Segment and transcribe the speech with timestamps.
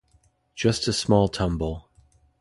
[0.55, 1.91] Just a small tumble.